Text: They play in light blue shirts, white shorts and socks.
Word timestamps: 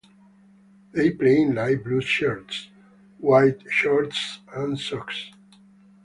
They 0.93 1.11
play 1.11 1.43
in 1.43 1.53
light 1.53 1.83
blue 1.83 2.01
shirts, 2.01 2.69
white 3.19 3.61
shorts 3.69 4.39
and 4.51 4.79
socks. 4.79 5.29